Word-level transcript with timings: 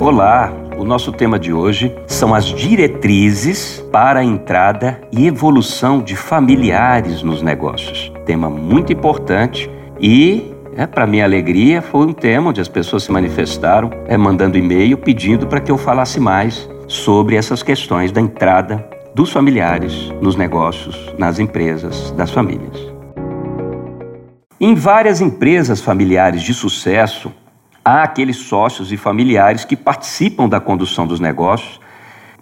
Olá, 0.00 0.52
o 0.78 0.84
nosso 0.84 1.10
tema 1.10 1.38
de 1.38 1.52
hoje 1.52 1.92
são 2.06 2.32
as 2.32 2.44
diretrizes 2.44 3.84
para 3.90 4.20
a 4.20 4.24
entrada 4.24 5.00
e 5.10 5.26
evolução 5.26 6.00
de 6.00 6.14
familiares 6.14 7.22
nos 7.22 7.42
negócios. 7.42 8.12
Tema 8.24 8.48
muito 8.48 8.92
importante 8.92 9.68
e 10.00 10.54
é, 10.76 10.86
para 10.86 11.06
minha 11.06 11.24
alegria, 11.24 11.82
foi 11.82 12.06
um 12.06 12.12
tema 12.12 12.50
onde 12.50 12.60
as 12.60 12.68
pessoas 12.68 13.04
se 13.04 13.12
manifestaram, 13.12 13.90
é, 14.06 14.16
mandando 14.16 14.56
e-mail 14.56 14.96
pedindo 14.96 15.46
para 15.46 15.60
que 15.60 15.70
eu 15.70 15.78
falasse 15.78 16.20
mais 16.20 16.68
sobre 16.86 17.36
essas 17.36 17.62
questões 17.62 18.12
da 18.12 18.20
entrada 18.20 18.88
dos 19.14 19.32
familiares 19.32 20.12
nos 20.20 20.36
negócios, 20.36 21.12
nas 21.18 21.38
empresas, 21.38 22.12
das 22.12 22.30
famílias. 22.30 22.92
Em 24.60 24.74
várias 24.74 25.20
empresas 25.20 25.80
familiares 25.80 26.42
de 26.42 26.54
sucesso, 26.54 27.32
há 27.84 28.02
aqueles 28.02 28.36
sócios 28.36 28.90
e 28.90 28.96
familiares 28.96 29.64
que 29.64 29.76
participam 29.76 30.48
da 30.48 30.58
condução 30.58 31.06
dos 31.06 31.20
negócios 31.20 31.78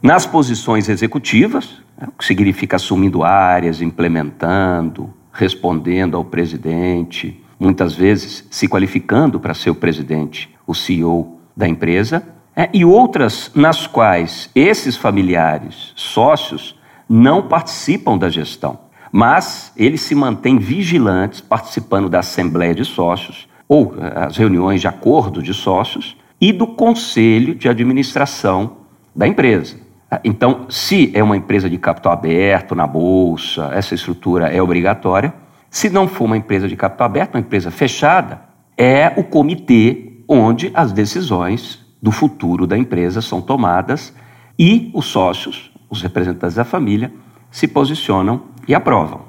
nas 0.00 0.24
posições 0.24 0.88
executivas, 0.88 1.82
né, 1.98 2.08
o 2.08 2.12
que 2.12 2.24
significa 2.24 2.76
assumindo 2.76 3.24
áreas, 3.24 3.80
implementando, 3.80 5.12
respondendo 5.32 6.16
ao 6.16 6.24
presidente, 6.24 7.42
muitas 7.58 7.94
vezes 7.94 8.46
se 8.50 8.68
qualificando 8.68 9.40
para 9.40 9.54
ser 9.54 9.70
o 9.70 9.74
presidente, 9.74 10.52
o 10.66 10.74
CEO 10.74 11.38
da 11.56 11.68
empresa, 11.68 12.22
é, 12.54 12.68
e 12.72 12.84
outras 12.84 13.50
nas 13.54 13.86
quais 13.86 14.50
esses 14.54 14.96
familiares, 14.96 15.92
sócios, 15.96 16.78
não 17.08 17.42
participam 17.42 18.18
da 18.18 18.28
gestão, 18.28 18.78
mas 19.10 19.72
eles 19.76 20.02
se 20.02 20.14
mantêm 20.14 20.58
vigilantes, 20.58 21.40
participando 21.40 22.08
da 22.08 22.18
assembleia 22.20 22.74
de 22.74 22.84
sócios 22.84 23.48
ou 23.72 23.94
é, 23.98 24.26
as 24.26 24.36
reuniões 24.36 24.82
de 24.82 24.86
acordo 24.86 25.42
de 25.42 25.54
sócios 25.54 26.14
e 26.38 26.52
do 26.52 26.66
conselho 26.66 27.54
de 27.54 27.70
administração 27.70 28.76
da 29.16 29.26
empresa. 29.26 29.76
Então, 30.22 30.66
se 30.68 31.10
é 31.14 31.22
uma 31.22 31.38
empresa 31.38 31.70
de 31.70 31.78
capital 31.78 32.12
aberto 32.12 32.74
na 32.74 32.86
bolsa, 32.86 33.70
essa 33.72 33.94
estrutura 33.94 34.48
é 34.48 34.60
obrigatória. 34.60 35.32
Se 35.70 35.88
não 35.88 36.06
for 36.06 36.26
uma 36.26 36.36
empresa 36.36 36.68
de 36.68 36.76
capital 36.76 37.06
aberto, 37.06 37.34
uma 37.34 37.40
empresa 37.40 37.70
fechada, 37.70 38.42
é 38.76 39.10
o 39.16 39.24
comitê 39.24 40.18
onde 40.28 40.70
as 40.74 40.92
decisões 40.92 41.82
do 42.02 42.12
futuro 42.12 42.66
da 42.66 42.76
empresa 42.76 43.22
são 43.22 43.40
tomadas 43.40 44.12
e 44.58 44.90
os 44.92 45.06
sócios, 45.06 45.72
os 45.88 46.02
representantes 46.02 46.56
da 46.56 46.64
família, 46.64 47.10
se 47.50 47.66
posicionam 47.66 48.42
e 48.68 48.74
aprovam. 48.74 49.22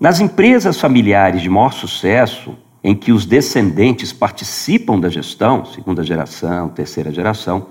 Nas 0.00 0.20
empresas 0.20 0.80
familiares 0.80 1.42
de 1.42 1.50
maior 1.50 1.74
sucesso, 1.74 2.56
em 2.82 2.94
que 2.94 3.12
os 3.12 3.26
descendentes 3.26 4.12
participam 4.12 4.98
da 4.98 5.08
gestão, 5.08 5.64
segunda 5.64 6.02
geração, 6.02 6.68
terceira 6.68 7.12
geração, 7.12 7.66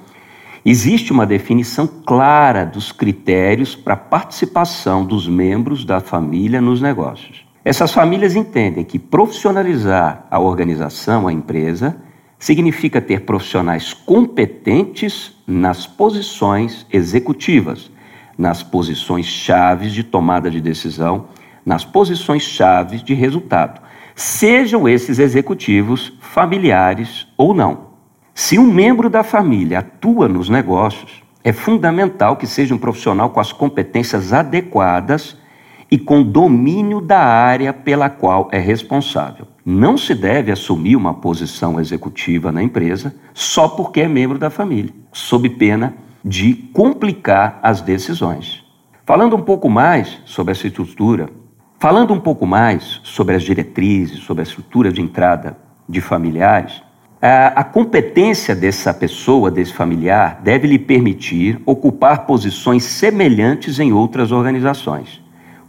existe 0.63 1.11
uma 1.11 1.25
definição 1.25 1.88
clara 1.88 2.66
dos 2.66 2.91
critérios 2.91 3.75
para 3.75 3.95
a 3.95 3.97
participação 3.97 5.03
dos 5.03 5.27
membros 5.27 5.83
da 5.83 5.99
família 5.99 6.61
nos 6.61 6.81
negócios. 6.81 7.45
Essas 7.66 7.91
famílias 7.91 8.35
entendem 8.35 8.83
que 8.83 8.99
profissionalizar 8.99 10.25
a 10.29 10.39
organização, 10.39 11.27
a 11.27 11.33
empresa, 11.33 11.97
significa 12.38 13.01
ter 13.01 13.21
profissionais 13.21 13.94
competentes 13.94 15.35
nas 15.45 15.85
posições 15.85 16.85
executivas, 16.91 17.91
nas 18.38 18.63
posições 18.63 19.25
chaves 19.25 19.91
de 19.91 20.03
tomada 20.03 20.49
de 20.49 20.61
decisão, 20.61 21.25
nas 21.66 21.83
posições 21.83 22.44
chaves 22.44 23.03
de 23.03 23.13
resultado, 23.13 23.81
sejam 24.20 24.86
esses 24.86 25.17
executivos 25.17 26.12
familiares 26.20 27.25
ou 27.38 27.53
não. 27.53 27.89
Se 28.36 28.59
um 28.59 28.66
membro 28.70 29.09
da 29.09 29.23
família 29.23 29.80
atua 29.80 30.28
nos 30.28 30.50
negócios, 30.50 31.23
é 31.42 31.53
fundamental 31.53 32.36
que 32.36 32.45
seja 32.45 32.75
um 32.75 32.78
profissional 32.78 33.30
com 33.30 33.40
as 33.40 33.53
competências 33.53 34.34
adequadas 34.34 35.38
e 35.90 35.97
com 35.97 36.22
domínio 36.22 37.00
da 37.00 37.19
área 37.19 37.72
pela 37.72 38.09
qual 38.09 38.50
é 38.52 38.59
responsável. 38.59 39.47
Não 39.66 39.97
se 39.97 40.13
deve 40.13 40.52
assumir 40.52 40.97
uma 40.97 41.13
posição 41.13 41.79
executiva 41.79 42.52
na 42.52 42.62
empresa 42.62 43.16
só 43.34 43.69
porque 43.69 44.02
é 44.02 44.08
membro 44.09 44.38
da 44.38 44.50
família, 44.50 44.94
sob 45.13 45.50
pena 45.50 45.96
de 46.25 46.56
complicar 46.74 47.58
as 47.63 47.79
decisões. 47.79 48.66
Falando 49.06 49.38
um 49.38 49.41
pouco 49.41 49.69
mais 49.69 50.19
sobre 50.25 50.52
essa 50.52 50.68
estrutura, 50.68 51.38
falando 51.79 52.13
um 52.13 52.19
pouco 52.19 52.45
mais 52.45 53.00
sobre 53.03 53.35
as 53.35 53.44
diretrizes, 53.44 54.19
sobre 54.19 54.41
a 54.41 54.44
estrutura 54.44 54.91
de 54.91 55.01
entrada 55.01 55.57
de 55.88 56.01
familiares, 56.01 56.84
a 57.22 57.63
competência 57.63 58.56
dessa 58.56 58.94
pessoa, 58.94 59.50
desse 59.50 59.73
familiar, 59.73 60.40
deve 60.44 60.67
lhe 60.67 60.79
permitir 60.79 61.59
ocupar 61.66 62.25
posições 62.25 62.84
semelhantes 62.84 63.79
em 63.79 63.91
outras 63.91 64.31
organizações 64.31 65.22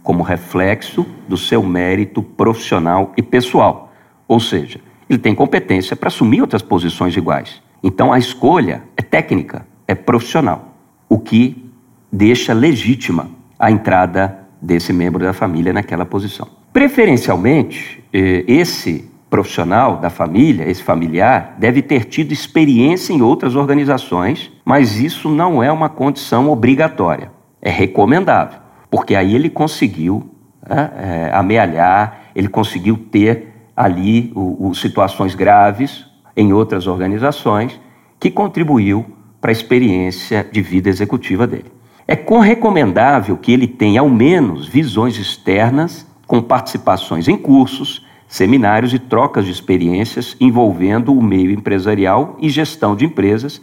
como 0.03 0.23
reflexo 0.23 1.05
do 1.27 1.37
seu 1.37 1.61
mérito 1.61 2.23
profissional 2.23 3.13
e 3.15 3.21
pessoal. 3.21 3.93
Ou 4.27 4.39
seja, 4.39 4.79
ele 5.09 5.19
tem 5.19 5.35
competência 5.35 5.95
para 5.95 6.07
assumir 6.07 6.41
outras 6.41 6.61
posições 6.61 7.15
iguais. 7.15 7.61
Então 7.83 8.11
a 8.11 8.17
escolha 8.17 8.83
é 8.97 9.01
técnica, 9.01 9.65
é 9.87 9.93
profissional, 9.93 10.73
o 11.07 11.19
que 11.19 11.69
deixa 12.11 12.53
legítima 12.53 13.29
a 13.59 13.69
entrada 13.69 14.40
desse 14.61 14.93
membro 14.93 15.23
da 15.23 15.33
família 15.33 15.73
naquela 15.73 16.05
posição. 16.05 16.47
Preferencialmente, 16.71 18.03
eh, 18.13 18.43
esse 18.47 19.09
profissional 19.29 19.97
da 19.97 20.09
família, 20.09 20.69
esse 20.69 20.83
familiar, 20.83 21.55
deve 21.57 21.81
ter 21.81 22.05
tido 22.05 22.31
experiência 22.31 23.13
em 23.13 23.21
outras 23.21 23.55
organizações, 23.55 24.51
mas 24.65 24.99
isso 24.99 25.29
não 25.29 25.63
é 25.63 25.71
uma 25.71 25.89
condição 25.89 26.49
obrigatória. 26.49 27.31
É 27.61 27.69
recomendável 27.69 28.61
porque 28.91 29.15
aí 29.15 29.33
ele 29.33 29.49
conseguiu 29.49 30.29
né, 30.67 30.91
é, 30.97 31.31
amealhar, 31.33 32.25
ele 32.35 32.49
conseguiu 32.49 32.97
ter 33.09 33.47
ali 33.75 34.33
o, 34.35 34.67
o, 34.67 34.75
situações 34.75 35.33
graves 35.33 36.05
em 36.35 36.51
outras 36.51 36.85
organizações, 36.85 37.79
que 38.19 38.29
contribuiu 38.29 39.05
para 39.39 39.49
a 39.49 39.53
experiência 39.53 40.47
de 40.51 40.61
vida 40.61 40.89
executiva 40.89 41.47
dele. 41.47 41.71
É 42.11 42.39
recomendável 42.41 43.37
que 43.37 43.53
ele 43.53 43.65
tenha, 43.65 44.01
ao 44.01 44.09
menos, 44.09 44.67
visões 44.67 45.17
externas 45.17 46.05
com 46.27 46.41
participações 46.41 47.29
em 47.29 47.37
cursos, 47.37 48.05
seminários 48.27 48.93
e 48.93 48.99
trocas 48.99 49.45
de 49.45 49.51
experiências 49.51 50.35
envolvendo 50.37 51.13
o 51.13 51.23
meio 51.23 51.51
empresarial 51.51 52.35
e 52.41 52.49
gestão 52.49 52.97
de 52.97 53.05
empresas, 53.05 53.61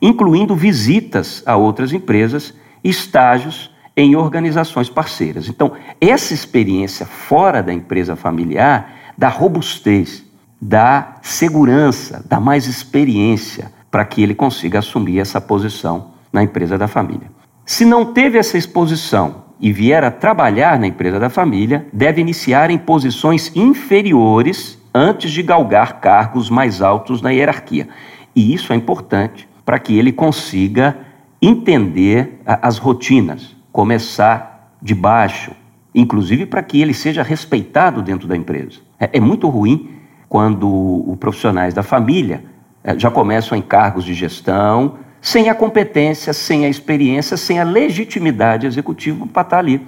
incluindo 0.00 0.54
visitas 0.54 1.42
a 1.44 1.56
outras 1.56 1.92
empresas, 1.92 2.54
estágios 2.84 3.68
em 3.96 4.14
organizações 4.14 4.88
parceiras. 4.88 5.48
Então, 5.48 5.72
essa 6.00 6.32
experiência 6.32 7.04
fora 7.04 7.64
da 7.64 7.72
empresa 7.72 8.14
familiar 8.14 8.92
dá 9.18 9.28
robustez, 9.28 10.24
dá 10.62 11.16
segurança, 11.20 12.24
dá 12.28 12.38
mais 12.38 12.68
experiência 12.68 13.72
para 13.90 14.04
que 14.04 14.22
ele 14.22 14.36
consiga 14.36 14.78
assumir 14.78 15.18
essa 15.18 15.40
posição 15.40 16.12
na 16.32 16.44
empresa 16.44 16.78
da 16.78 16.86
família. 16.86 17.37
Se 17.68 17.84
não 17.84 18.14
teve 18.14 18.38
essa 18.38 18.56
exposição 18.56 19.44
e 19.60 19.70
vier 19.70 20.02
a 20.02 20.10
trabalhar 20.10 20.78
na 20.78 20.86
empresa 20.86 21.20
da 21.20 21.28
família, 21.28 21.86
deve 21.92 22.18
iniciar 22.18 22.70
em 22.70 22.78
posições 22.78 23.54
inferiores 23.54 24.78
antes 24.94 25.30
de 25.30 25.42
galgar 25.42 26.00
cargos 26.00 26.48
mais 26.48 26.80
altos 26.80 27.20
na 27.20 27.28
hierarquia. 27.28 27.86
E 28.34 28.54
isso 28.54 28.72
é 28.72 28.76
importante 28.76 29.46
para 29.66 29.78
que 29.78 29.98
ele 29.98 30.12
consiga 30.12 30.96
entender 31.42 32.40
as 32.46 32.78
rotinas, 32.78 33.54
começar 33.70 34.72
de 34.80 34.94
baixo, 34.94 35.52
inclusive 35.94 36.46
para 36.46 36.62
que 36.62 36.80
ele 36.80 36.94
seja 36.94 37.22
respeitado 37.22 38.00
dentro 38.00 38.26
da 38.26 38.34
empresa. 38.34 38.80
É, 38.98 39.10
é 39.18 39.20
muito 39.20 39.46
ruim 39.46 39.90
quando 40.26 41.04
os 41.06 41.18
profissionais 41.18 41.74
da 41.74 41.82
família 41.82 42.42
é, 42.82 42.98
já 42.98 43.10
começam 43.10 43.58
em 43.58 43.62
cargos 43.62 44.06
de 44.06 44.14
gestão, 44.14 44.94
sem 45.20 45.48
a 45.48 45.54
competência, 45.54 46.32
sem 46.32 46.64
a 46.64 46.68
experiência, 46.68 47.36
sem 47.36 47.58
a 47.58 47.64
legitimidade 47.64 48.66
executiva 48.66 49.26
para 49.26 49.42
estar 49.42 49.58
ali. 49.58 49.80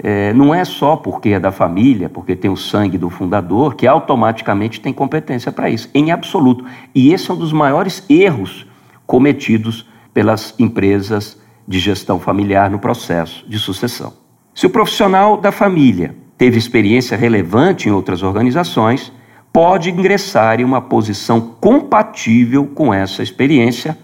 É, 0.00 0.32
não 0.32 0.54
é 0.54 0.64
só 0.64 0.94
porque 0.96 1.30
é 1.30 1.40
da 1.40 1.50
família, 1.50 2.08
porque 2.08 2.36
tem 2.36 2.50
o 2.50 2.56
sangue 2.56 2.96
do 2.96 3.10
fundador, 3.10 3.74
que 3.74 3.86
automaticamente 3.86 4.80
tem 4.80 4.92
competência 4.92 5.50
para 5.50 5.68
isso, 5.68 5.90
em 5.92 6.12
absoluto. 6.12 6.64
E 6.94 7.12
esse 7.12 7.30
é 7.30 7.34
um 7.34 7.36
dos 7.36 7.52
maiores 7.52 8.04
erros 8.08 8.66
cometidos 9.06 9.86
pelas 10.14 10.54
empresas 10.58 11.40
de 11.66 11.78
gestão 11.78 12.18
familiar 12.20 12.70
no 12.70 12.78
processo 12.78 13.44
de 13.48 13.58
sucessão. 13.58 14.12
Se 14.54 14.66
o 14.66 14.70
profissional 14.70 15.36
da 15.36 15.52
família 15.52 16.14
teve 16.36 16.58
experiência 16.58 17.16
relevante 17.16 17.88
em 17.88 17.92
outras 17.92 18.22
organizações, 18.22 19.12
pode 19.52 19.90
ingressar 19.90 20.60
em 20.60 20.64
uma 20.64 20.80
posição 20.80 21.40
compatível 21.60 22.66
com 22.66 22.94
essa 22.94 23.22
experiência 23.22 23.98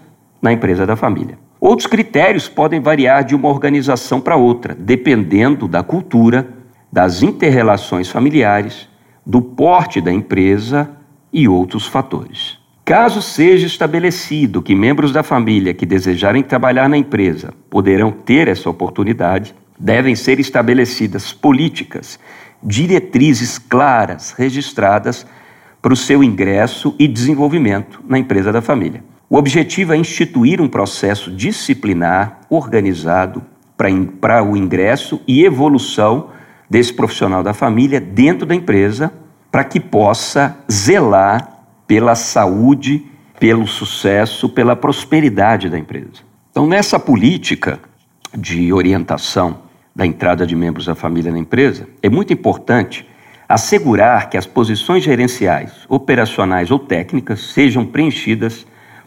na 0.45 0.53
empresa 0.53 0.85
da 0.85 0.95
família. 0.95 1.39
Outros 1.59 1.87
critérios 1.87 2.47
podem 2.47 2.79
variar 2.79 3.23
de 3.23 3.33
uma 3.33 3.49
organização 3.49 4.21
para 4.21 4.35
outra, 4.35 4.75
dependendo 4.77 5.67
da 5.67 5.81
cultura, 5.81 6.47
das 6.91 7.23
interrelações 7.23 8.09
familiares, 8.09 8.87
do 9.25 9.41
porte 9.41 9.99
da 9.99 10.13
empresa 10.13 10.91
e 11.33 11.47
outros 11.47 11.87
fatores. 11.87 12.59
Caso 12.85 13.23
seja 13.23 13.65
estabelecido 13.65 14.61
que 14.61 14.75
membros 14.75 15.11
da 15.11 15.23
família 15.23 15.73
que 15.73 15.87
desejarem 15.87 16.43
trabalhar 16.43 16.87
na 16.87 16.95
empresa 16.95 17.51
poderão 17.67 18.11
ter 18.11 18.47
essa 18.47 18.69
oportunidade, 18.69 19.55
devem 19.79 20.15
ser 20.15 20.39
estabelecidas 20.39 21.33
políticas, 21.33 22.19
diretrizes 22.61 23.57
claras, 23.57 24.35
registradas 24.37 25.25
para 25.81 25.93
o 25.93 25.97
seu 25.97 26.23
ingresso 26.23 26.95
e 26.99 27.07
desenvolvimento 27.07 28.03
na 28.07 28.19
empresa 28.19 28.51
da 28.51 28.61
família. 28.61 29.14
O 29.27 29.37
objetivo 29.37 29.93
é 29.93 29.97
instituir 29.97 30.61
um 30.61 30.67
processo 30.67 31.31
disciplinar 31.31 32.41
organizado 32.49 33.43
para 33.75 34.43
o 34.43 34.55
ingresso 34.55 35.19
e 35.27 35.43
evolução 35.43 36.29
desse 36.69 36.93
profissional 36.93 37.41
da 37.41 37.53
família 37.53 37.99
dentro 37.99 38.45
da 38.45 38.53
empresa, 38.53 39.11
para 39.51 39.63
que 39.63 39.79
possa 39.79 40.57
zelar 40.71 41.59
pela 41.87 42.13
saúde, 42.13 43.05
pelo 43.39 43.67
sucesso, 43.67 44.47
pela 44.49 44.75
prosperidade 44.75 45.69
da 45.69 45.77
empresa. 45.77 46.21
Então, 46.51 46.67
nessa 46.67 46.99
política 46.99 47.79
de 48.33 48.71
orientação 48.71 49.59
da 49.95 50.05
entrada 50.05 50.45
de 50.45 50.55
membros 50.55 50.85
da 50.85 50.95
família 50.95 51.31
na 51.31 51.39
empresa, 51.39 51.87
é 52.01 52.09
muito 52.09 52.31
importante 52.31 53.07
assegurar 53.47 54.29
que 54.29 54.37
as 54.37 54.45
posições 54.45 55.03
gerenciais, 55.03 55.71
operacionais 55.89 56.69
ou 56.69 56.79
técnicas 56.79 57.53
sejam 57.53 57.85
preenchidas 57.85 58.65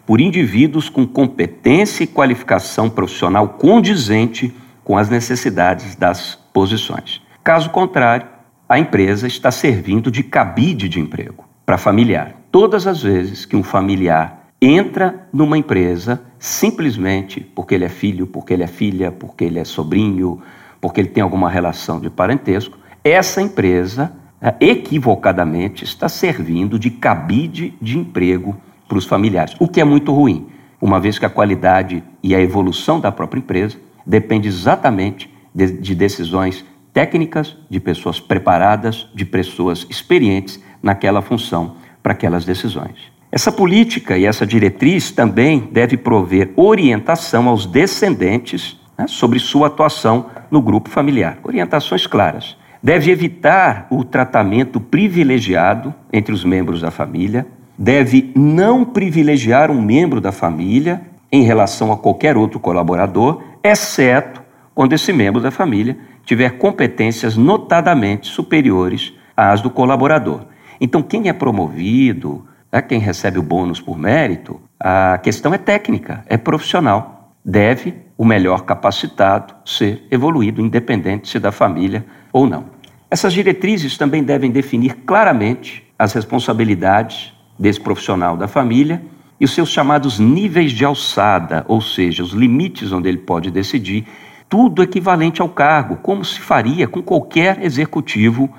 por 0.09 0.19
indivíduos 0.19 0.89
com 0.89 1.05
competência 1.05 2.03
e 2.03 2.07
qualificação 2.07 2.89
profissional 2.89 3.47
condizente 3.47 4.51
com 4.83 4.97
as 4.97 5.07
necessidades 5.07 5.93
das 5.93 6.33
posições. 6.51 7.21
Caso 7.43 7.69
contrário, 7.69 8.25
a 8.67 8.79
empresa 8.79 9.27
está 9.27 9.51
servindo 9.51 10.09
de 10.09 10.23
cabide 10.23 10.89
de 10.89 10.99
emprego 10.99 11.45
para 11.63 11.77
familiar. 11.77 12.33
Todas 12.51 12.87
as 12.87 13.03
vezes 13.03 13.45
que 13.45 13.55
um 13.55 13.61
familiar 13.61 14.47
entra 14.59 15.27
numa 15.31 15.59
empresa 15.59 16.19
simplesmente 16.39 17.39
porque 17.39 17.75
ele 17.75 17.85
é 17.85 17.89
filho, 17.89 18.25
porque 18.25 18.51
ele 18.51 18.63
é 18.63 18.67
filha, 18.67 19.11
porque 19.11 19.43
ele 19.43 19.59
é 19.59 19.63
sobrinho, 19.63 20.41
porque 20.81 21.01
ele 21.01 21.09
tem 21.09 21.21
alguma 21.21 21.51
relação 21.51 21.99
de 21.99 22.09
parentesco, 22.09 22.79
essa 23.03 23.43
empresa 23.43 24.11
é, 24.41 24.55
equivocadamente 24.59 25.83
está 25.83 26.09
servindo 26.09 26.79
de 26.79 26.89
cabide 26.89 27.75
de 27.79 27.99
emprego 27.99 28.59
para 28.89 28.97
os 28.97 29.05
familiares, 29.05 29.55
o 29.59 29.67
que 29.67 29.79
é 29.79 29.83
muito 29.83 30.11
ruim, 30.11 30.47
uma 30.81 30.99
vez 30.99 31.19
que 31.19 31.25
a 31.25 31.29
qualidade 31.29 32.03
e 32.23 32.33
a 32.33 32.41
evolução 32.41 32.99
da 32.99 33.11
própria 33.11 33.39
empresa 33.39 33.77
depende 34.05 34.47
exatamente 34.47 35.31
de, 35.53 35.71
de 35.73 35.93
decisões 35.93 36.65
técnicas, 36.91 37.55
de 37.69 37.79
pessoas 37.79 38.19
preparadas, 38.19 39.07
de 39.13 39.23
pessoas 39.23 39.85
experientes 39.89 40.59
naquela 40.81 41.21
função 41.21 41.75
para 42.01 42.13
aquelas 42.13 42.45
decisões. 42.45 43.11
Essa 43.31 43.51
política 43.51 44.17
e 44.17 44.25
essa 44.25 44.45
diretriz 44.45 45.11
também 45.11 45.69
deve 45.71 45.95
prover 45.95 46.51
orientação 46.55 47.47
aos 47.47 47.67
descendentes 47.67 48.79
né, 48.97 49.05
sobre 49.07 49.37
sua 49.37 49.67
atuação 49.67 50.25
no 50.49 50.61
grupo 50.61 50.89
familiar. 50.89 51.37
Orientações 51.43 52.07
claras. 52.07 52.57
Deve 52.81 53.11
evitar 53.11 53.85
o 53.91 54.03
tratamento 54.03 54.79
privilegiado 54.79 55.93
entre 56.11 56.33
os 56.33 56.43
membros 56.43 56.81
da 56.81 56.89
família, 56.89 57.45
deve 57.79 58.33
não 58.35 58.83
privilegiar 58.83 59.71
um 59.71 59.81
membro 59.81 60.19
da 60.19 60.33
família 60.33 61.01
em 61.31 61.43
relação 61.43 61.93
a 61.93 61.97
qualquer 61.97 62.35
outro 62.35 62.59
colaborador, 62.59 63.41
exceto 63.63 64.43
quando 64.75 64.91
esse 64.91 65.13
membro 65.13 65.41
da 65.41 65.49
família 65.49 65.97
tiver 66.25 66.57
competências 66.57 67.37
notadamente 67.37 68.27
superiores 68.27 69.13
às 69.35 69.61
do 69.61 69.69
colaborador. 69.69 70.41
Então, 70.81 71.01
quem 71.01 71.29
é 71.29 71.33
promovido, 71.33 72.45
é 72.69 72.81
quem 72.81 72.99
recebe 72.99 73.39
o 73.39 73.43
bônus 73.43 73.79
por 73.79 73.97
mérito, 73.97 74.59
a 74.77 75.17
questão 75.17 75.53
é 75.53 75.57
técnica, 75.57 76.25
é 76.27 76.35
profissional. 76.37 77.33
Deve 77.45 77.93
o 78.17 78.25
melhor 78.25 78.63
capacitado 78.63 79.53
ser 79.63 80.05
evoluído, 80.11 80.61
independente 80.61 81.29
se 81.29 81.39
da 81.39 81.51
família 81.51 82.05
ou 82.33 82.45
não. 82.45 82.65
Essas 83.09 83.31
diretrizes 83.31 83.97
também 83.97 84.21
devem 84.21 84.51
definir 84.51 84.97
claramente 85.05 85.87
as 85.97 86.13
responsabilidades 86.13 87.38
desse 87.59 87.79
profissional 87.81 88.37
da 88.37 88.47
família 88.47 89.03
e 89.39 89.45
os 89.45 89.53
seus 89.53 89.69
chamados 89.69 90.19
níveis 90.19 90.71
de 90.71 90.85
alçada, 90.85 91.65
ou 91.67 91.81
seja, 91.81 92.23
os 92.23 92.31
limites 92.31 92.91
onde 92.91 93.09
ele 93.09 93.17
pode 93.17 93.51
decidir, 93.51 94.05
tudo 94.47 94.81
equivalente 94.81 95.41
ao 95.41 95.49
cargo, 95.49 95.97
como 95.97 96.25
se 96.25 96.39
faria 96.39 96.87
com 96.87 97.01
qualquer 97.01 97.63
executivo 97.63 98.49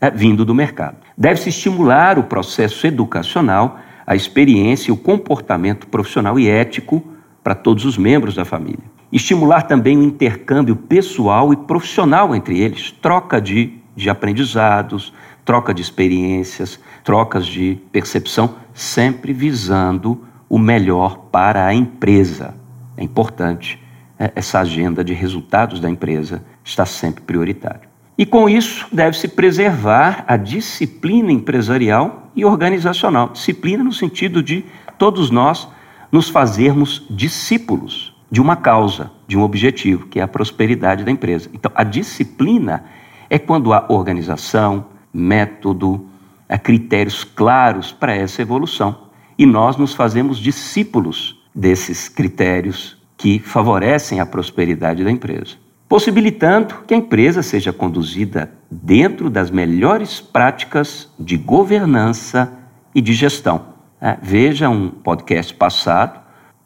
é, 0.00 0.10
vindo 0.10 0.44
do 0.44 0.54
mercado. 0.54 0.96
Deve-se 1.16 1.48
estimular 1.48 2.18
o 2.18 2.24
processo 2.24 2.86
educacional, 2.86 3.78
a 4.06 4.14
experiência 4.14 4.90
e 4.90 4.92
o 4.92 4.96
comportamento 4.96 5.86
profissional 5.86 6.38
e 6.38 6.48
ético 6.48 7.02
para 7.42 7.54
todos 7.54 7.84
os 7.84 7.96
membros 7.96 8.34
da 8.34 8.44
família. 8.44 8.84
Estimular 9.10 9.62
também 9.62 9.96
o 9.96 10.02
intercâmbio 10.02 10.76
pessoal 10.76 11.52
e 11.52 11.56
profissional 11.56 12.34
entre 12.34 12.60
eles, 12.60 12.90
troca 12.90 13.40
de, 13.40 13.72
de 13.96 14.10
aprendizados, 14.10 15.14
troca 15.48 15.72
de 15.72 15.80
experiências, 15.80 16.78
trocas 17.02 17.46
de 17.46 17.78
percepção, 17.90 18.56
sempre 18.74 19.32
visando 19.32 20.22
o 20.46 20.58
melhor 20.58 21.16
para 21.32 21.64
a 21.64 21.72
empresa. 21.72 22.54
É 22.98 23.02
importante, 23.02 23.82
é, 24.18 24.30
essa 24.36 24.60
agenda 24.60 25.02
de 25.02 25.14
resultados 25.14 25.80
da 25.80 25.88
empresa 25.88 26.44
está 26.62 26.84
sempre 26.84 27.22
prioritária. 27.22 27.88
E 28.18 28.26
com 28.26 28.46
isso, 28.46 28.86
deve-se 28.92 29.26
preservar 29.26 30.22
a 30.28 30.36
disciplina 30.36 31.32
empresarial 31.32 32.30
e 32.36 32.44
organizacional. 32.44 33.30
Disciplina 33.30 33.82
no 33.82 33.92
sentido 33.92 34.42
de 34.42 34.66
todos 34.98 35.30
nós 35.30 35.66
nos 36.12 36.28
fazermos 36.28 37.06
discípulos 37.08 38.14
de 38.30 38.38
uma 38.38 38.54
causa, 38.54 39.10
de 39.26 39.38
um 39.38 39.40
objetivo, 39.40 40.08
que 40.08 40.20
é 40.20 40.22
a 40.22 40.28
prosperidade 40.28 41.04
da 41.04 41.10
empresa. 41.10 41.48
Então, 41.54 41.72
a 41.74 41.84
disciplina 41.84 42.84
é 43.30 43.38
quando 43.38 43.72
há 43.72 43.86
organização, 43.88 44.97
método, 45.18 46.06
a 46.48 46.56
critérios 46.56 47.24
claros 47.24 47.92
para 47.92 48.14
essa 48.14 48.40
evolução. 48.40 49.08
E 49.36 49.44
nós 49.44 49.76
nos 49.76 49.94
fazemos 49.94 50.38
discípulos 50.38 51.42
desses 51.54 52.08
critérios 52.08 52.96
que 53.16 53.38
favorecem 53.38 54.20
a 54.20 54.26
prosperidade 54.26 55.02
da 55.02 55.10
empresa, 55.10 55.56
possibilitando 55.88 56.82
que 56.86 56.94
a 56.94 56.96
empresa 56.96 57.42
seja 57.42 57.72
conduzida 57.72 58.52
dentro 58.70 59.28
das 59.28 59.50
melhores 59.50 60.20
práticas 60.20 61.12
de 61.18 61.36
governança 61.36 62.52
e 62.94 63.00
de 63.00 63.12
gestão. 63.12 63.76
É, 64.00 64.16
veja 64.22 64.68
um 64.68 64.88
podcast 64.88 65.52
passado, 65.54 66.20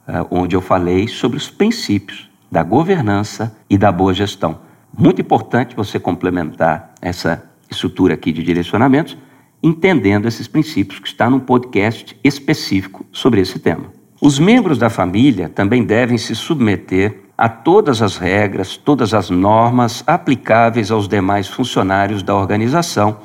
é, 0.07 0.25
onde 0.31 0.55
eu 0.55 0.61
falei 0.61 1.09
sobre 1.09 1.39
os 1.39 1.49
princípios 1.49 2.31
da 2.51 2.63
governança 2.63 3.57
e 3.71 3.79
da 3.79 3.91
boa 3.91 4.13
gestão. 4.13 4.61
Muito 4.97 5.23
importante 5.23 5.75
você 5.75 5.99
complementar 5.99 6.93
essa 7.01 7.51
estrutura 7.73 8.15
aqui 8.15 8.31
de 8.31 8.43
direcionamentos 8.43 9.19
entendendo 9.63 10.27
esses 10.27 10.49
princípios, 10.49 10.99
que 10.99 11.07
está 11.07 11.31
num 11.31 11.39
podcast 11.39 12.19
específico 12.25 13.07
sobre 13.13 13.41
esse 13.41 13.59
tema. 13.59 13.93
Os 14.21 14.39
membros 14.39 14.77
da 14.77 14.91
família 14.91 15.49
também 15.49 15.85
devem 15.85 16.19
se 16.19 16.35
submeter 16.35 17.21
a 17.39 17.49
todas 17.49 18.03
as 18.03 18.17
regras, 18.17 18.77
todas 18.77 19.15
as 19.15 19.31
normas 19.31 20.03
aplicáveis 20.07 20.91
aos 20.91 21.09
demais 21.09 21.49
funcionários 21.49 22.23
da 22.23 22.35
organização, 22.35 23.19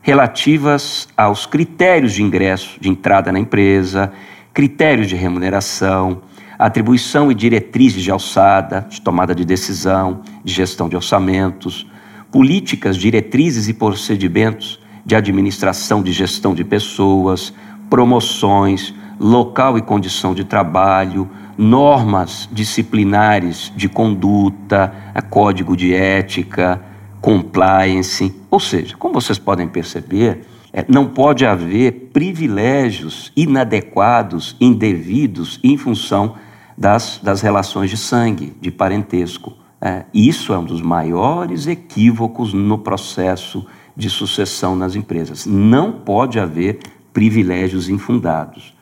relativas 0.00 1.08
aos 1.16 1.46
critérios 1.46 2.12
de 2.12 2.22
ingresso, 2.22 2.78
de 2.80 2.88
entrada 2.88 3.30
na 3.30 3.38
empresa, 3.38 4.12
critérios 4.52 5.08
de 5.08 5.16
remuneração, 5.16 6.22
atribuição 6.58 7.30
e 7.30 7.34
diretrizes 7.34 8.02
de 8.02 8.10
alçada, 8.10 8.86
de 8.88 9.00
tomada 9.00 9.34
de 9.34 9.44
decisão, 9.44 10.22
de 10.44 10.52
gestão 10.52 10.88
de 10.88 10.96
orçamentos, 10.96 11.86
políticas, 12.32 12.96
diretrizes 12.96 13.68
e 13.68 13.74
procedimentos 13.74 14.80
de 15.04 15.14
administração 15.14 16.02
de 16.02 16.12
gestão 16.12 16.54
de 16.54 16.64
pessoas, 16.64 17.52
promoções, 17.90 18.94
local 19.20 19.76
e 19.76 19.82
condição 19.82 20.34
de 20.34 20.42
trabalho, 20.42 21.30
normas 21.58 22.48
disciplinares 22.50 23.70
de 23.76 23.88
conduta, 23.88 24.92
código 25.28 25.76
de 25.76 25.94
ética, 25.94 26.80
compliance. 27.20 28.34
Ou 28.50 28.58
seja, 28.58 28.96
como 28.96 29.14
vocês 29.14 29.38
podem 29.38 29.68
perceber, 29.68 30.46
é, 30.72 30.84
não 30.88 31.06
pode 31.06 31.44
haver 31.44 32.10
privilégios 32.12 33.30
inadequados, 33.36 34.56
indevidos, 34.58 35.60
em 35.62 35.76
função 35.76 36.34
das, 36.76 37.20
das 37.22 37.42
relações 37.42 37.90
de 37.90 37.96
sangue, 37.96 38.54
de 38.60 38.70
parentesco. 38.70 39.52
É, 39.84 40.04
isso 40.14 40.52
é 40.52 40.58
um 40.58 40.64
dos 40.64 40.80
maiores 40.80 41.66
equívocos 41.66 42.54
no 42.54 42.78
processo 42.78 43.66
de 43.96 44.08
sucessão 44.08 44.76
nas 44.76 44.94
empresas. 44.94 45.44
Não 45.44 45.90
pode 45.90 46.38
haver 46.38 46.78
privilégios 47.12 47.88
infundados. 47.88 48.76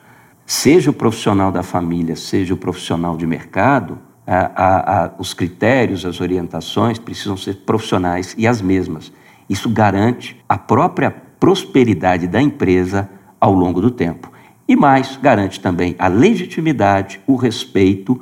Seja 0.45 0.91
o 0.91 0.93
profissional 0.93 1.51
da 1.51 1.63
família, 1.63 2.15
seja 2.15 2.53
o 2.53 2.57
profissional 2.57 3.17
de 3.17 3.25
mercado, 3.25 3.97
a, 4.27 4.37
a, 4.37 5.05
a, 5.05 5.11
os 5.17 5.33
critérios, 5.33 6.05
as 6.05 6.21
orientações 6.21 6.99
precisam 6.99 7.35
ser 7.35 7.55
profissionais 7.65 8.35
e 8.37 8.45
as 8.45 8.61
mesmas. 8.61 9.11
Isso 9.49 9.69
garante 9.69 10.39
a 10.47 10.57
própria 10.57 11.09
prosperidade 11.09 12.27
da 12.27 12.39
empresa 12.39 13.09
ao 13.39 13.53
longo 13.53 13.81
do 13.81 13.89
tempo. 13.89 14.31
E 14.67 14.75
mais, 14.75 15.17
garante 15.17 15.59
também 15.59 15.95
a 15.97 16.07
legitimidade, 16.07 17.19
o 17.25 17.35
respeito, 17.35 18.21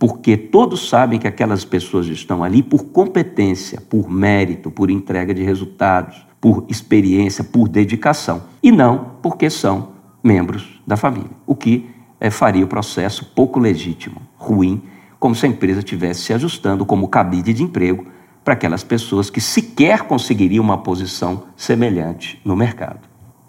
porque 0.00 0.34
todos 0.34 0.88
sabem 0.88 1.18
que 1.18 1.28
aquelas 1.28 1.62
pessoas 1.62 2.06
estão 2.06 2.42
ali 2.42 2.62
por 2.62 2.84
competência, 2.84 3.82
por 3.82 4.10
mérito, 4.10 4.70
por 4.70 4.90
entrega 4.90 5.34
de 5.34 5.44
resultados, 5.44 6.26
por 6.40 6.64
experiência, 6.70 7.44
por 7.44 7.68
dedicação, 7.68 8.44
e 8.62 8.72
não 8.72 9.16
porque 9.20 9.50
são 9.50 9.90
membros 10.24 10.80
da 10.86 10.96
família, 10.96 11.30
o 11.46 11.54
que 11.54 11.90
é, 12.18 12.30
faria 12.30 12.64
o 12.64 12.68
processo 12.68 13.26
pouco 13.34 13.60
legítimo, 13.60 14.22
ruim, 14.38 14.82
como 15.18 15.34
se 15.34 15.44
a 15.44 15.50
empresa 15.50 15.80
estivesse 15.80 16.22
se 16.22 16.32
ajustando 16.32 16.86
como 16.86 17.06
cabide 17.06 17.52
de 17.52 17.62
emprego 17.62 18.06
para 18.42 18.54
aquelas 18.54 18.82
pessoas 18.82 19.28
que 19.28 19.40
sequer 19.40 20.04
conseguiriam 20.04 20.64
uma 20.64 20.78
posição 20.78 21.42
semelhante 21.54 22.40
no 22.42 22.56
mercado. 22.56 23.00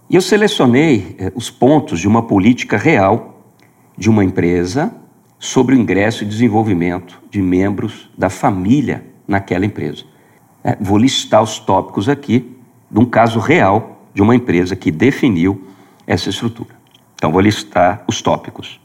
E 0.10 0.16
eu 0.16 0.22
selecionei 0.22 1.16
eh, 1.18 1.32
os 1.34 1.50
pontos 1.50 2.02
de 2.02 2.10
uma 2.10 2.24
política 2.24 2.76
real 2.76 3.42
de 3.98 4.10
uma 4.10 4.26
empresa 4.26 4.94
sobre 5.42 5.74
o 5.74 5.78
ingresso 5.80 6.24
e 6.24 6.28
desenvolvimento 6.28 7.20
de 7.32 7.42
membros 7.42 8.08
da 8.16 8.30
família 8.30 9.04
naquela 9.28 9.66
empresa. 9.66 10.04
É, 10.64 10.78
vou 10.80 11.00
listar 11.00 11.42
os 11.42 11.58
tópicos 11.58 12.08
aqui 12.08 12.56
de 12.92 13.00
um 13.00 13.06
caso 13.06 13.40
real 13.40 14.06
de 14.14 14.22
uma 14.22 14.36
empresa 14.36 14.76
que 14.76 14.92
definiu 14.92 15.68
essa 16.06 16.30
estrutura. 16.30 16.76
Então, 17.16 17.32
vou 17.32 17.42
listar 17.42 18.04
os 18.08 18.22
tópicos. 18.22 18.80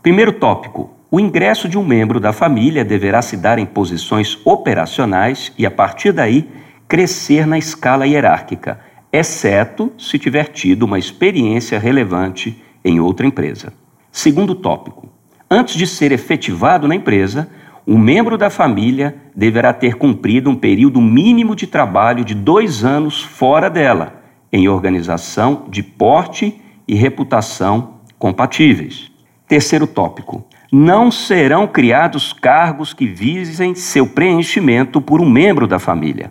Primeiro 0.00 0.32
tópico: 0.32 0.88
o 1.10 1.20
ingresso 1.20 1.68
de 1.68 1.76
um 1.76 1.84
membro 1.84 2.18
da 2.18 2.32
família 2.32 2.86
deverá 2.86 3.20
se 3.20 3.36
dar 3.36 3.58
em 3.58 3.66
posições 3.66 4.38
operacionais 4.46 5.52
e, 5.58 5.66
a 5.66 5.70
partir 5.70 6.12
daí, 6.12 6.48
crescer 6.88 7.46
na 7.46 7.58
escala 7.58 8.06
hierárquica 8.06 8.80
exceto 9.12 9.92
se 9.98 10.18
tiver 10.18 10.44
tido 10.48 10.84
uma 10.84 10.98
experiência 10.98 11.78
relevante 11.78 12.62
em 12.82 12.98
outra 12.98 13.26
empresa. 13.26 13.74
Segundo 14.10 14.54
tópico: 14.54 15.17
antes 15.50 15.74
de 15.74 15.86
ser 15.86 16.12
efetivado 16.12 16.86
na 16.86 16.94
empresa, 16.94 17.48
um 17.86 17.96
membro 17.96 18.36
da 18.36 18.50
família 18.50 19.16
deverá 19.34 19.72
ter 19.72 19.94
cumprido 19.94 20.50
um 20.50 20.56
período 20.56 21.00
mínimo 21.00 21.56
de 21.56 21.66
trabalho 21.66 22.24
de 22.24 22.34
dois 22.34 22.84
anos 22.84 23.22
fora 23.22 23.70
dela, 23.70 24.22
em 24.52 24.68
organização 24.68 25.64
de 25.68 25.82
porte 25.82 26.60
e 26.86 26.94
reputação 26.94 27.94
compatíveis. 28.18 29.10
Terceiro 29.46 29.86
tópico: 29.86 30.44
não 30.70 31.10
serão 31.10 31.66
criados 31.66 32.32
cargos 32.32 32.92
que 32.92 33.06
visem 33.06 33.74
seu 33.74 34.06
preenchimento 34.06 35.00
por 35.00 35.20
um 35.20 35.28
membro 35.28 35.66
da 35.66 35.78
família. 35.78 36.30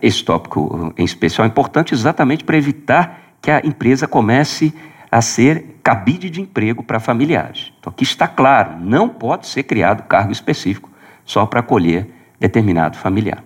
Esse 0.00 0.24
tópico 0.24 0.94
em 0.96 1.04
especial 1.04 1.44
é 1.44 1.48
importante 1.48 1.92
exatamente 1.92 2.44
para 2.44 2.56
evitar 2.56 3.20
que 3.42 3.50
a 3.50 3.60
empresa 3.64 4.06
comece 4.06 4.72
a 5.10 5.20
ser 5.20 5.71
cabide 5.82 6.30
de 6.30 6.40
emprego 6.40 6.82
para 6.82 7.00
familiares. 7.00 7.72
Então, 7.78 7.90
aqui 7.90 8.04
está 8.04 8.28
claro: 8.28 8.76
não 8.78 9.08
pode 9.08 9.46
ser 9.46 9.64
criado 9.64 10.04
cargo 10.04 10.32
específico 10.32 10.90
só 11.24 11.44
para 11.46 11.60
acolher 11.60 12.08
determinado 12.38 12.96
familiar. 12.96 13.42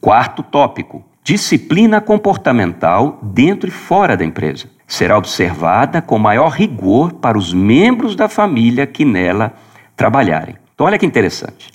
Quarto 0.00 0.42
tópico: 0.42 1.04
disciplina 1.22 2.00
comportamental 2.00 3.18
dentro 3.22 3.68
e 3.68 3.72
fora 3.72 4.16
da 4.16 4.24
empresa. 4.24 4.66
Será 4.86 5.18
observada 5.18 6.00
com 6.00 6.18
maior 6.18 6.48
rigor 6.48 7.12
para 7.12 7.36
os 7.36 7.52
membros 7.52 8.16
da 8.16 8.28
família 8.28 8.86
que 8.86 9.04
nela 9.04 9.52
trabalharem. 9.94 10.56
Então, 10.74 10.86
olha 10.86 10.98
que 10.98 11.04
interessante. 11.04 11.70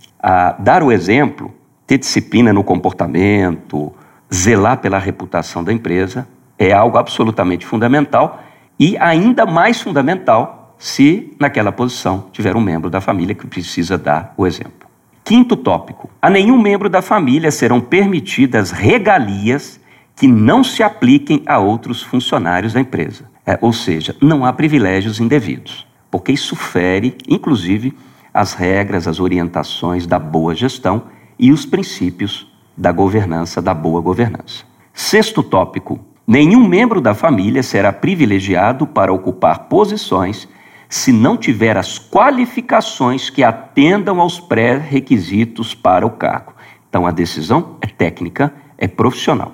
Dar 0.60 0.82
o 0.82 0.91
exemplo, 0.91 1.53
ter 1.86 1.98
disciplina 1.98 2.53
no 2.53 2.63
comportamento, 2.63 3.93
zelar 4.34 4.77
pela 4.77 4.98
reputação 4.98 5.63
da 5.63 5.72
empresa 5.72 6.27
é 6.58 6.72
algo 6.72 6.98
absolutamente 6.98 7.65
fundamental 7.65 8.41
e 8.79 8.97
ainda 8.97 9.45
mais 9.45 9.81
fundamental 9.81 10.75
se 10.77 11.33
naquela 11.39 11.71
posição 11.71 12.25
tiver 12.31 12.55
um 12.55 12.61
membro 12.61 12.89
da 12.89 12.99
família 12.99 13.35
que 13.35 13.47
precisa 13.47 13.97
dar 13.97 14.33
o 14.35 14.45
exemplo. 14.45 14.87
Quinto 15.23 15.55
tópico: 15.55 16.09
a 16.21 16.29
nenhum 16.29 16.61
membro 16.61 16.89
da 16.89 17.01
família 17.01 17.51
serão 17.51 17.79
permitidas 17.79 18.71
regalias 18.71 19.79
que 20.15 20.27
não 20.27 20.63
se 20.63 20.83
apliquem 20.83 21.41
a 21.45 21.57
outros 21.57 22.01
funcionários 22.01 22.73
da 22.73 22.81
empresa. 22.81 23.31
É, 23.45 23.57
ou 23.61 23.73
seja, 23.73 24.15
não 24.21 24.45
há 24.45 24.53
privilégios 24.53 25.19
indevidos, 25.19 25.85
porque 26.09 26.31
isso 26.31 26.55
fere, 26.55 27.17
inclusive, 27.27 27.97
as 28.33 28.53
regras, 28.53 29.07
as 29.07 29.19
orientações 29.19 30.07
da 30.07 30.17
boa 30.17 30.55
gestão 30.55 31.03
e 31.37 31.51
os 31.51 31.65
princípios 31.65 32.47
da 32.75 32.91
governança, 32.91 33.61
da 33.61 33.73
boa 33.73 34.01
governança. 34.01 34.65
Sexto 34.93 35.43
tópico: 35.43 35.99
nenhum 36.27 36.67
membro 36.67 37.01
da 37.01 37.13
família 37.13 37.61
será 37.63 37.91
privilegiado 37.91 38.87
para 38.87 39.13
ocupar 39.13 39.67
posições 39.67 40.47
se 40.89 41.11
não 41.11 41.35
tiver 41.35 41.75
as 41.75 41.97
qualificações 41.97 43.29
que 43.29 43.43
atendam 43.43 44.21
aos 44.21 44.39
pré-requisitos 44.39 45.73
para 45.73 46.05
o 46.05 46.11
cargo. 46.11 46.53
Então 46.87 47.07
a 47.07 47.11
decisão 47.11 47.77
é 47.81 47.87
técnica, 47.87 48.53
é 48.77 48.87
profissional. 48.87 49.53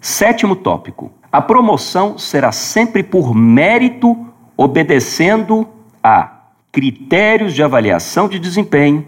Sétimo 0.00 0.56
tópico: 0.56 1.12
a 1.30 1.42
promoção 1.42 2.16
será 2.16 2.52
sempre 2.52 3.02
por 3.02 3.34
mérito, 3.34 4.16
obedecendo 4.56 5.68
a 6.02 6.38
critérios 6.72 7.54
de 7.54 7.62
avaliação 7.62 8.28
de 8.28 8.38
desempenho, 8.38 9.04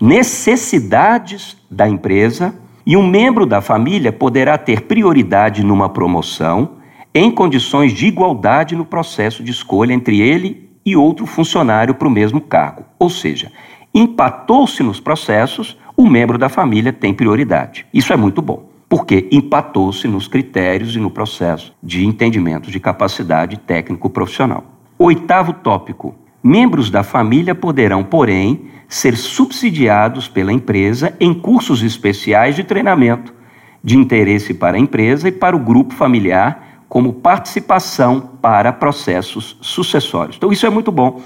necessidades 0.00 1.56
da 1.70 1.88
empresa 1.88 2.54
e 2.88 2.96
um 2.96 3.06
membro 3.06 3.44
da 3.44 3.60
família 3.60 4.10
poderá 4.10 4.56
ter 4.56 4.80
prioridade 4.84 5.62
numa 5.62 5.90
promoção 5.90 6.78
em 7.14 7.30
condições 7.30 7.92
de 7.92 8.06
igualdade 8.06 8.74
no 8.74 8.86
processo 8.86 9.44
de 9.44 9.50
escolha 9.50 9.92
entre 9.92 10.22
ele 10.22 10.70
e 10.86 10.96
outro 10.96 11.26
funcionário 11.26 11.94
para 11.94 12.08
o 12.08 12.10
mesmo 12.10 12.40
cargo. 12.40 12.86
Ou 12.98 13.10
seja, 13.10 13.52
empatou-se 13.94 14.82
nos 14.82 15.00
processos, 15.00 15.78
o 15.94 16.08
membro 16.08 16.38
da 16.38 16.48
família 16.48 16.90
tem 16.90 17.12
prioridade. 17.12 17.84
Isso 17.92 18.10
é 18.10 18.16
muito 18.16 18.40
bom, 18.40 18.70
porque 18.88 19.28
empatou-se 19.30 20.08
nos 20.08 20.26
critérios 20.26 20.96
e 20.96 20.98
no 20.98 21.10
processo 21.10 21.74
de 21.82 22.06
entendimento 22.06 22.70
de 22.70 22.80
capacidade 22.80 23.58
técnico-profissional. 23.58 24.64
Oitavo 24.98 25.52
tópico: 25.52 26.14
membros 26.42 26.90
da 26.90 27.02
família 27.02 27.54
poderão, 27.54 28.02
porém, 28.04 28.70
ser 28.88 29.16
subsidiados 29.16 30.28
pela 30.28 30.52
empresa 30.52 31.14
em 31.20 31.34
cursos 31.34 31.82
especiais 31.82 32.56
de 32.56 32.64
treinamento 32.64 33.34
de 33.82 33.96
interesse 33.96 34.54
para 34.54 34.76
a 34.76 34.80
empresa 34.80 35.28
e 35.28 35.32
para 35.32 35.54
o 35.56 35.58
grupo 35.58 35.94
familiar, 35.94 36.84
como 36.88 37.12
participação 37.12 38.20
para 38.40 38.72
processos 38.72 39.58
sucessórios. 39.60 40.36
Então, 40.36 40.50
isso 40.50 40.66
é 40.66 40.70
muito 40.70 40.90
bom. 40.90 41.20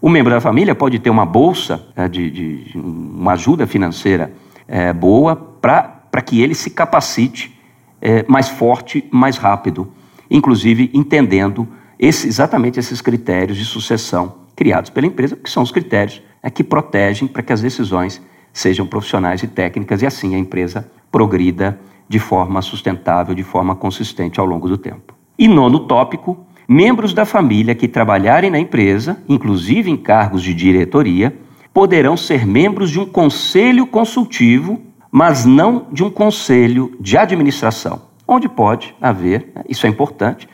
O 0.00 0.08
membro 0.08 0.32
da 0.32 0.40
família 0.40 0.74
pode 0.74 0.98
ter 0.98 1.10
uma 1.10 1.26
bolsa, 1.26 1.86
eh, 1.96 2.08
de, 2.08 2.30
de 2.30 2.78
uma 2.78 3.32
ajuda 3.32 3.66
financeira 3.66 4.32
é, 4.68 4.92
boa 4.92 5.34
para 5.34 6.22
que 6.24 6.40
ele 6.40 6.54
se 6.54 6.70
capacite 6.70 7.58
é, 8.00 8.24
mais 8.28 8.48
forte, 8.48 9.04
mais 9.10 9.36
rápido, 9.36 9.92
inclusive 10.30 10.90
entendendo 10.94 11.68
esse, 12.02 12.26
exatamente 12.26 12.80
esses 12.80 13.02
critérios 13.02 13.58
de 13.58 13.64
sucessão 13.66 14.36
criados 14.56 14.88
pela 14.88 15.06
empresa, 15.06 15.36
que 15.36 15.50
são 15.50 15.62
os 15.62 15.70
critérios 15.70 16.22
é 16.42 16.48
que 16.48 16.64
protegem 16.64 17.28
para 17.28 17.42
que 17.42 17.52
as 17.52 17.60
decisões 17.60 18.22
sejam 18.54 18.86
profissionais 18.86 19.42
e 19.42 19.46
técnicas 19.46 20.00
e 20.00 20.06
assim 20.06 20.34
a 20.34 20.38
empresa 20.38 20.90
progrida 21.12 21.78
de 22.08 22.18
forma 22.18 22.62
sustentável, 22.62 23.34
de 23.34 23.42
forma 23.42 23.76
consistente 23.76 24.40
ao 24.40 24.46
longo 24.46 24.66
do 24.66 24.78
tempo. 24.78 25.14
E 25.38 25.46
nono 25.46 25.80
tópico, 25.80 26.38
membros 26.66 27.12
da 27.12 27.26
família 27.26 27.74
que 27.74 27.86
trabalharem 27.86 28.50
na 28.50 28.58
empresa, 28.58 29.22
inclusive 29.28 29.90
em 29.90 29.96
cargos 29.96 30.42
de 30.42 30.54
diretoria, 30.54 31.36
poderão 31.72 32.16
ser 32.16 32.46
membros 32.46 32.90
de 32.90 32.98
um 32.98 33.06
conselho 33.06 33.86
consultivo, 33.86 34.80
mas 35.12 35.44
não 35.44 35.86
de 35.92 36.02
um 36.02 36.10
conselho 36.10 36.96
de 36.98 37.18
administração, 37.18 38.00
onde 38.26 38.48
pode 38.48 38.94
haver, 39.00 39.52
né, 39.54 39.62
isso 39.68 39.86
é 39.86 39.90
importante, 39.90 40.48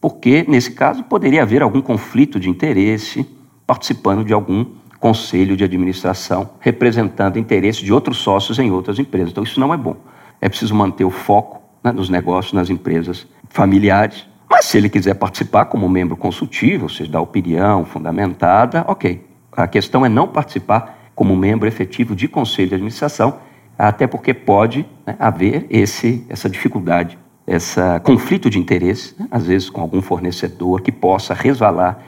porque 0.00 0.44
nesse 0.48 0.72
caso 0.72 1.02
poderia 1.04 1.42
haver 1.42 1.62
algum 1.62 1.82
conflito 1.82 2.40
de 2.40 2.48
interesse 2.48 3.26
participando 3.66 4.24
de 4.24 4.32
algum 4.32 4.64
conselho 4.98 5.56
de 5.56 5.64
administração 5.64 6.50
representando 6.60 7.38
interesses 7.38 7.82
de 7.82 7.92
outros 7.92 8.18
sócios 8.18 8.58
em 8.58 8.70
outras 8.70 8.98
empresas. 8.98 9.30
Então, 9.30 9.44
isso 9.44 9.58
não 9.60 9.72
é 9.72 9.76
bom. 9.76 9.96
É 10.40 10.48
preciso 10.48 10.74
manter 10.74 11.04
o 11.04 11.10
foco 11.10 11.60
né, 11.82 11.92
nos 11.92 12.08
negócios, 12.08 12.52
nas 12.52 12.70
empresas 12.70 13.26
familiares. 13.48 14.26
Mas 14.50 14.66
se 14.66 14.76
ele 14.76 14.88
quiser 14.88 15.14
participar 15.14 15.66
como 15.66 15.88
membro 15.88 16.16
consultivo, 16.16 16.84
ou 16.84 16.88
seja, 16.88 17.10
dar 17.10 17.20
opinião 17.20 17.84
fundamentada, 17.84 18.84
ok. 18.88 19.26
A 19.52 19.66
questão 19.66 20.04
é 20.04 20.08
não 20.08 20.28
participar 20.28 20.98
como 21.14 21.36
membro 21.36 21.68
efetivo 21.68 22.14
de 22.14 22.28
conselho 22.28 22.68
de 22.68 22.74
administração, 22.74 23.38
até 23.78 24.06
porque 24.06 24.34
pode 24.34 24.86
né, 25.06 25.16
haver 25.18 25.66
esse, 25.70 26.24
essa 26.28 26.48
dificuldade, 26.48 27.18
esse 27.46 27.80
conflito 28.04 28.48
de 28.48 28.58
interesse, 28.58 29.14
né, 29.18 29.26
às 29.30 29.46
vezes 29.46 29.68
com 29.68 29.80
algum 29.80 30.00
fornecedor 30.00 30.80
que 30.82 30.92
possa 30.92 31.34
resvalar 31.34 31.98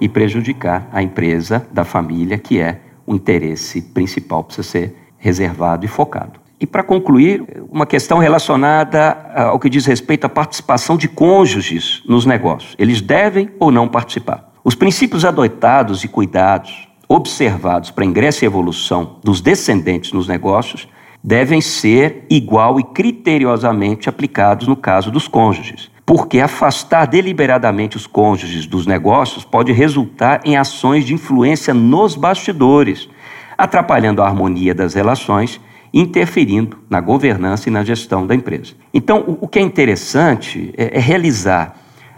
e 0.00 0.08
prejudicar 0.08 0.88
a 0.92 1.02
empresa 1.02 1.66
da 1.72 1.84
família, 1.84 2.38
que 2.38 2.60
é 2.60 2.80
o 3.06 3.14
interesse 3.14 3.80
principal, 3.80 4.44
precisa 4.44 4.68
ser 4.68 4.96
reservado 5.18 5.84
e 5.84 5.88
focado. 5.88 6.40
E 6.60 6.66
para 6.66 6.82
concluir, 6.82 7.44
uma 7.70 7.86
questão 7.86 8.18
relacionada 8.18 9.10
ao 9.34 9.58
que 9.60 9.70
diz 9.70 9.86
respeito 9.86 10.24
à 10.24 10.28
participação 10.28 10.96
de 10.96 11.06
cônjuges 11.08 12.02
nos 12.06 12.26
negócios. 12.26 12.74
Eles 12.78 13.00
devem 13.00 13.50
ou 13.60 13.70
não 13.70 13.86
participar? 13.86 14.52
Os 14.64 14.74
princípios 14.74 15.24
adotados 15.24 16.02
e 16.02 16.08
cuidados 16.08 16.88
observados 17.08 17.90
para 17.90 18.04
ingresso 18.04 18.44
e 18.44 18.46
evolução 18.46 19.16
dos 19.24 19.40
descendentes 19.40 20.12
nos 20.12 20.28
negócios 20.28 20.88
devem 21.28 21.60
ser 21.60 22.24
igual 22.30 22.80
e 22.80 22.82
criteriosamente 22.82 24.08
aplicados 24.08 24.66
no 24.66 24.74
caso 24.74 25.10
dos 25.10 25.28
cônjuges, 25.28 25.90
porque 26.06 26.40
afastar 26.40 27.06
deliberadamente 27.06 27.98
os 27.98 28.06
cônjuges 28.06 28.64
dos 28.64 28.86
negócios 28.86 29.44
pode 29.44 29.70
resultar 29.70 30.40
em 30.42 30.56
ações 30.56 31.04
de 31.04 31.12
influência 31.12 31.74
nos 31.74 32.14
bastidores, 32.14 33.10
atrapalhando 33.58 34.22
a 34.22 34.26
harmonia 34.26 34.74
das 34.74 34.94
relações 34.94 35.60
interferindo 35.92 36.78
na 36.88 36.98
governança 36.98 37.68
e 37.68 37.72
na 37.72 37.84
gestão 37.84 38.26
da 38.26 38.34
empresa. 38.34 38.72
Então, 38.94 39.36
o 39.38 39.46
que 39.46 39.58
é 39.58 39.62
interessante 39.62 40.72
é, 40.78 40.96
é 40.96 40.98
realizar 40.98 41.76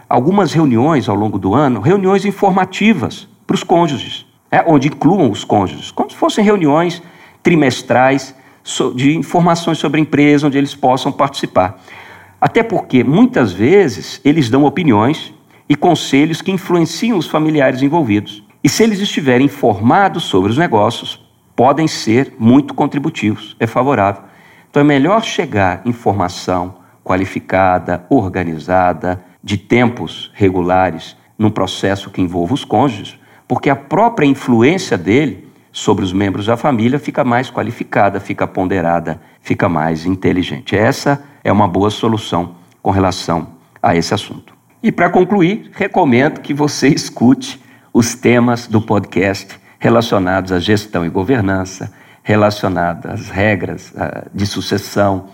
algumas 0.08 0.52
reuniões 0.52 1.08
ao 1.08 1.16
longo 1.16 1.36
do 1.36 1.52
ano, 1.52 1.80
reuniões 1.80 2.24
informativas 2.24 3.28
para 3.44 3.56
os 3.56 3.64
cônjuges, 3.64 4.24
é, 4.52 4.62
onde 4.64 4.86
incluam 4.86 5.32
os 5.32 5.42
cônjuges, 5.42 5.90
como 5.90 6.08
se 6.08 6.16
fossem 6.16 6.44
reuniões 6.44 7.02
trimestrais 7.42 8.38
de 8.94 9.16
informações 9.16 9.78
sobre 9.78 10.00
a 10.00 10.02
empresa, 10.02 10.46
onde 10.46 10.58
eles 10.58 10.74
possam 10.74 11.12
participar. 11.12 11.82
Até 12.40 12.62
porque, 12.62 13.04
muitas 13.04 13.52
vezes, 13.52 14.20
eles 14.24 14.48
dão 14.48 14.64
opiniões 14.64 15.34
e 15.68 15.76
conselhos 15.76 16.40
que 16.40 16.50
influenciam 16.50 17.18
os 17.18 17.26
familiares 17.26 17.82
envolvidos. 17.82 18.42
E 18.62 18.68
se 18.68 18.82
eles 18.82 19.00
estiverem 19.00 19.46
informados 19.46 20.24
sobre 20.24 20.50
os 20.50 20.58
negócios, 20.58 21.20
podem 21.54 21.86
ser 21.86 22.34
muito 22.38 22.72
contributivos, 22.72 23.56
é 23.60 23.66
favorável. 23.66 24.22
Então 24.70 24.80
é 24.80 24.84
melhor 24.84 25.22
chegar 25.22 25.82
informação 25.84 26.76
qualificada, 27.04 28.06
organizada, 28.08 29.22
de 29.42 29.56
tempos 29.56 30.30
regulares, 30.34 31.16
num 31.38 31.50
processo 31.50 32.10
que 32.10 32.20
envolva 32.20 32.54
os 32.54 32.64
cônjuges, 32.64 33.18
porque 33.48 33.68
a 33.68 33.76
própria 33.76 34.26
influência 34.26 34.96
dele 34.96 35.49
sobre 35.72 36.04
os 36.04 36.12
membros 36.12 36.46
da 36.46 36.56
família 36.56 36.98
fica 36.98 37.24
mais 37.24 37.50
qualificada, 37.50 38.18
fica 38.20 38.46
ponderada, 38.46 39.20
fica 39.40 39.68
mais 39.68 40.04
inteligente. 40.04 40.76
Essa 40.76 41.22
é 41.44 41.52
uma 41.52 41.68
boa 41.68 41.90
solução 41.90 42.56
com 42.82 42.90
relação 42.90 43.48
a 43.82 43.94
esse 43.94 44.12
assunto. 44.12 44.54
E 44.82 44.90
para 44.90 45.10
concluir, 45.10 45.70
recomendo 45.74 46.40
que 46.40 46.54
você 46.54 46.88
escute 46.94 47.60
os 47.92 48.14
temas 48.14 48.66
do 48.66 48.80
podcast 48.80 49.58
relacionados 49.78 50.52
à 50.52 50.58
gestão 50.58 51.04
e 51.04 51.08
governança, 51.08 51.92
relacionados 52.22 53.10
às 53.10 53.28
regras 53.28 53.92
ah, 53.96 54.26
de 54.32 54.46
sucessão, 54.46 55.28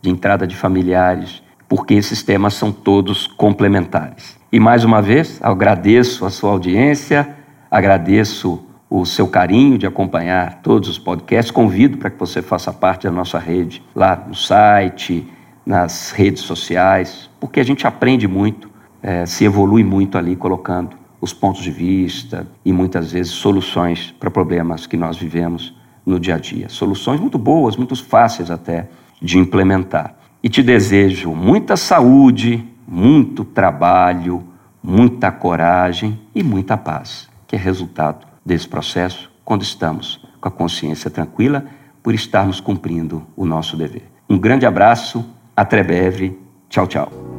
de 0.00 0.10
entrada 0.10 0.46
de 0.46 0.56
familiares, 0.56 1.42
porque 1.68 1.94
esses 1.94 2.22
temas 2.22 2.54
são 2.54 2.72
todos 2.72 3.26
complementares. 3.26 4.36
E 4.52 4.60
mais 4.60 4.84
uma 4.84 5.00
vez, 5.00 5.38
agradeço 5.40 6.26
a 6.26 6.30
sua 6.30 6.50
audiência, 6.50 7.34
agradeço 7.70 8.62
o 8.94 9.06
seu 9.06 9.26
carinho 9.26 9.78
de 9.78 9.86
acompanhar 9.86 10.60
todos 10.60 10.86
os 10.86 10.98
podcasts. 10.98 11.50
Convido 11.50 11.96
para 11.96 12.10
que 12.10 12.20
você 12.20 12.42
faça 12.42 12.70
parte 12.70 13.04
da 13.04 13.10
nossa 13.10 13.38
rede 13.38 13.82
lá 13.94 14.22
no 14.28 14.34
site, 14.34 15.26
nas 15.64 16.10
redes 16.10 16.42
sociais, 16.42 17.30
porque 17.40 17.58
a 17.58 17.64
gente 17.64 17.86
aprende 17.86 18.28
muito, 18.28 18.68
é, 19.02 19.24
se 19.24 19.46
evolui 19.46 19.82
muito 19.82 20.18
ali 20.18 20.36
colocando 20.36 20.94
os 21.22 21.32
pontos 21.32 21.62
de 21.62 21.70
vista 21.70 22.46
e 22.62 22.70
muitas 22.70 23.12
vezes 23.12 23.32
soluções 23.32 24.14
para 24.20 24.30
problemas 24.30 24.86
que 24.86 24.96
nós 24.98 25.16
vivemos 25.16 25.74
no 26.04 26.20
dia 26.20 26.34
a 26.34 26.38
dia. 26.38 26.68
Soluções 26.68 27.18
muito 27.18 27.38
boas, 27.38 27.78
muito 27.78 27.96
fáceis 27.96 28.50
até 28.50 28.90
de 29.22 29.38
implementar. 29.38 30.16
E 30.42 30.50
te 30.50 30.62
desejo 30.62 31.34
muita 31.34 31.78
saúde, 31.78 32.62
muito 32.86 33.42
trabalho, 33.42 34.42
muita 34.82 35.32
coragem 35.32 36.20
e 36.34 36.42
muita 36.42 36.76
paz, 36.76 37.30
que 37.46 37.56
é 37.56 37.58
resultado 37.58 38.31
desse 38.44 38.68
processo 38.68 39.30
quando 39.44 39.62
estamos 39.62 40.24
com 40.40 40.48
a 40.48 40.52
consciência 40.52 41.10
tranquila 41.10 41.64
por 42.02 42.14
estarmos 42.14 42.60
cumprindo 42.60 43.26
o 43.36 43.44
nosso 43.44 43.76
dever. 43.76 44.10
Um 44.28 44.38
grande 44.38 44.66
abraço, 44.66 45.24
até 45.56 45.82
breve, 45.82 46.38
tchau, 46.68 46.86
tchau. 46.86 47.31